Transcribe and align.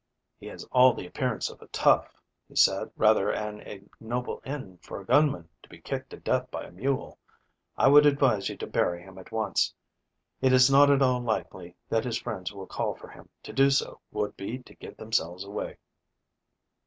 "He 0.39 0.47
has 0.47 0.63
all 0.71 0.95
the 0.95 1.05
appearance 1.05 1.47
of 1.47 1.61
a 1.61 1.67
tough," 1.67 2.19
he 2.47 2.55
said. 2.55 2.89
"Rather 2.97 3.29
an 3.29 3.59
ignoble 3.61 4.41
end 4.43 4.83
for 4.83 4.99
a 4.99 5.05
gunman, 5.05 5.47
to 5.61 5.69
be 5.69 5.79
kicked 5.79 6.09
to 6.09 6.17
death 6.17 6.49
by 6.49 6.63
a 6.63 6.71
mule. 6.71 7.19
I 7.77 7.87
would 7.87 8.07
advise 8.07 8.49
you 8.49 8.57
to 8.57 8.65
bury 8.65 9.03
him 9.03 9.19
at 9.19 9.31
once. 9.31 9.71
It 10.41 10.53
is 10.53 10.71
not 10.71 10.89
at 10.89 11.03
all 11.03 11.19
likely 11.21 11.75
that 11.87 12.05
his 12.05 12.17
friends 12.17 12.51
will 12.51 12.65
call 12.65 12.95
for 12.95 13.09
him. 13.09 13.29
To 13.43 13.53
do 13.53 13.69
so 13.69 14.01
would 14.11 14.35
be 14.35 14.63
to 14.63 14.73
give 14.73 14.97
themselves 14.97 15.43
away." 15.43 15.77